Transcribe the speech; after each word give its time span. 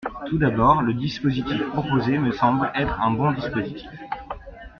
Tout 0.25 0.39
d’abord, 0.39 0.81
le 0.81 0.95
dispositif 0.95 1.63
proposé 1.69 2.17
me 2.17 2.31
semble 2.31 2.71
être 2.73 2.99
un 3.01 3.11
bon 3.11 3.33
dispositif. 3.33 3.87